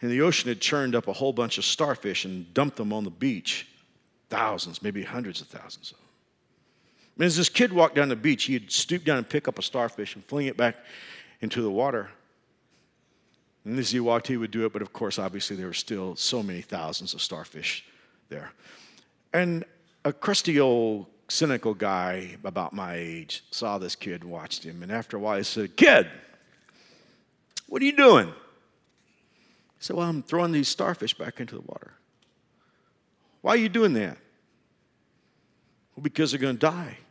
[0.00, 3.04] and the ocean had churned up a whole bunch of starfish and dumped them on
[3.04, 3.66] the beach.
[4.30, 6.06] Thousands, maybe hundreds of thousands of them.
[7.16, 9.62] And as this kid walked down the beach, he'd stoop down and pick up a
[9.62, 10.76] starfish and fling it back
[11.40, 12.10] into the water.
[13.64, 16.14] And as he walked, he would do it, but of course, obviously, there were still
[16.14, 17.84] so many thousands of starfish
[18.28, 18.52] there.
[19.32, 19.64] And
[20.04, 24.82] a crusty old cynical guy about my age saw this kid and watched him.
[24.82, 26.08] And after a while, he said, Kid,
[27.66, 28.32] what are you doing?
[29.78, 31.92] He said, Well, I'm throwing these starfish back into the water.
[33.40, 34.18] Why are you doing that?
[35.94, 36.98] Well, because they're going to die.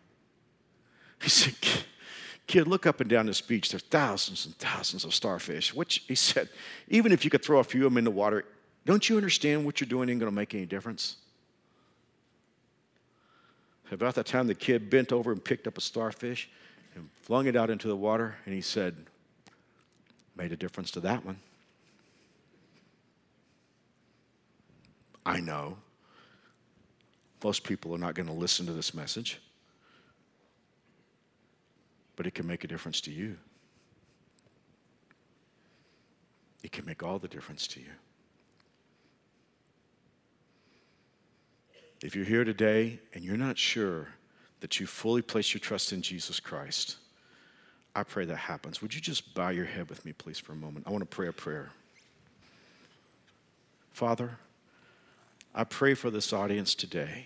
[1.19, 1.55] He said,
[2.45, 3.71] Kid, look up and down this beach.
[3.71, 5.73] There's thousands and thousands of starfish.
[5.73, 6.47] Which, he said,
[6.87, 8.45] even if you could throw a few of them in the water,
[8.85, 11.17] don't you understand what you're doing ain't going to make any difference?
[13.91, 16.49] About that time, the kid bent over and picked up a starfish
[16.95, 18.95] and flung it out into the water, and he said,
[20.35, 21.37] Made a difference to that one.
[25.27, 25.77] I know
[27.43, 29.41] most people are not going to listen to this message,
[32.15, 33.35] but it can make a difference to you.
[36.63, 37.91] It can make all the difference to you.
[42.01, 44.07] If you're here today and you're not sure
[44.61, 46.95] that you fully place your trust in Jesus Christ,
[47.93, 48.81] I pray that happens.
[48.81, 50.87] Would you just bow your head with me, please, for a moment?
[50.87, 51.69] I want to pray a prayer.
[53.91, 54.37] Father,
[55.57, 57.25] I pray for this audience today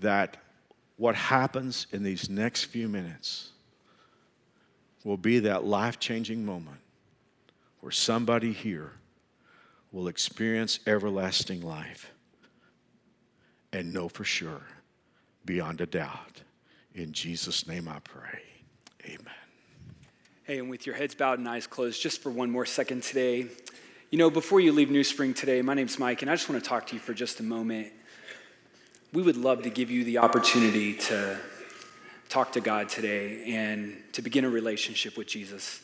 [0.00, 0.36] that
[0.96, 3.50] what happens in these next few minutes
[5.02, 6.78] will be that life changing moment
[7.80, 8.92] where somebody here
[9.90, 12.12] will experience everlasting life
[13.72, 14.62] and know for sure,
[15.44, 16.42] beyond a doubt.
[16.94, 18.40] In Jesus' name I pray.
[19.04, 19.34] Amen.
[20.44, 23.48] Hey, and with your heads bowed and eyes closed, just for one more second today.
[24.10, 26.64] You know, before you leave New Spring today, my name's Mike, and I just want
[26.64, 27.88] to talk to you for just a moment.
[29.12, 31.38] We would love to give you the opportunity to
[32.30, 35.82] talk to God today and to begin a relationship with Jesus.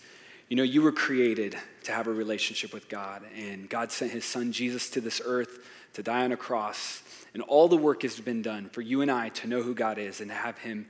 [0.48, 4.24] You know, you were created to have a relationship with God, and God sent his
[4.24, 5.58] son Jesus to this earth
[5.92, 7.02] to die on a cross
[7.34, 9.98] and all the work has been done for you and I to know who God
[9.98, 10.86] is and to have Him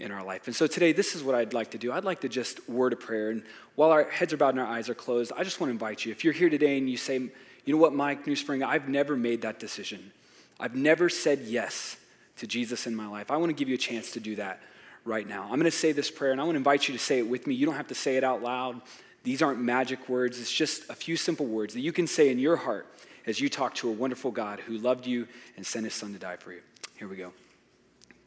[0.00, 0.46] in our life.
[0.46, 1.92] And so today, this is what I'd like to do.
[1.92, 3.30] I'd like to just word a prayer.
[3.30, 3.42] And
[3.74, 6.04] while our heads are bowed and our eyes are closed, I just want to invite
[6.04, 6.12] you.
[6.12, 9.16] If you're here today and you say, you know what, Mike, New Spring, I've never
[9.16, 10.12] made that decision.
[10.58, 11.96] I've never said yes
[12.38, 13.30] to Jesus in my life.
[13.30, 14.60] I want to give you a chance to do that
[15.04, 15.42] right now.
[15.44, 17.28] I'm going to say this prayer and I want to invite you to say it
[17.28, 17.54] with me.
[17.54, 18.80] You don't have to say it out loud.
[19.22, 22.38] These aren't magic words, it's just a few simple words that you can say in
[22.38, 22.86] your heart
[23.26, 26.18] as you talk to a wonderful God who loved you and sent his son to
[26.18, 26.62] die for you.
[26.96, 27.32] Here we go.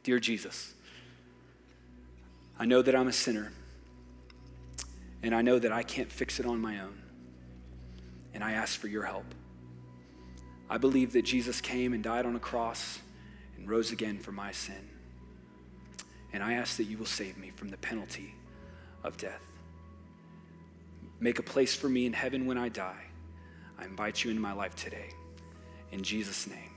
[0.03, 0.73] Dear Jesus,
[2.59, 3.51] I know that I'm a sinner,
[5.21, 7.01] and I know that I can't fix it on my own,
[8.33, 9.25] and I ask for your help.
[10.69, 12.99] I believe that Jesus came and died on a cross
[13.57, 14.89] and rose again for my sin.
[16.31, 18.33] And I ask that you will save me from the penalty
[19.03, 19.41] of death.
[21.19, 23.03] Make a place for me in heaven when I die
[23.83, 25.09] I invite you into my life today.
[25.91, 26.72] In Jesus' name.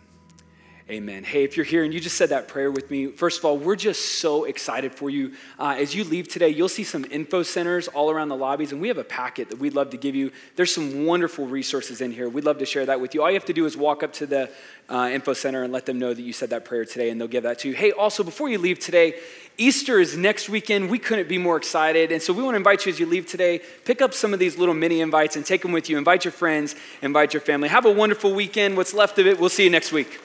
[0.88, 1.24] Amen.
[1.24, 3.58] Hey, if you're here and you just said that prayer with me, first of all,
[3.58, 5.32] we're just so excited for you.
[5.58, 8.80] Uh, as you leave today, you'll see some info centers all around the lobbies, and
[8.80, 10.30] we have a packet that we'd love to give you.
[10.54, 12.28] There's some wonderful resources in here.
[12.28, 13.22] We'd love to share that with you.
[13.24, 14.48] All you have to do is walk up to the
[14.88, 17.26] uh, info center and let them know that you said that prayer today, and they'll
[17.26, 17.74] give that to you.
[17.74, 19.18] Hey, also, before you leave today,
[19.58, 20.88] Easter is next weekend.
[20.88, 22.12] We couldn't be more excited.
[22.12, 24.38] And so we want to invite you as you leave today, pick up some of
[24.38, 25.98] these little mini invites and take them with you.
[25.98, 27.70] Invite your friends, invite your family.
[27.70, 28.76] Have a wonderful weekend.
[28.76, 30.20] What's left of it, we'll see you next week.